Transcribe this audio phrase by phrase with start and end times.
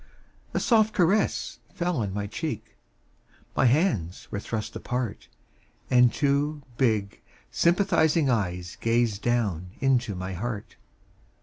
[0.55, 2.75] A soft caress fell on my cheek,
[3.55, 5.27] My hands were thrust apart.
[5.91, 10.75] And two big sympathizing eyes Gazed down into my heart.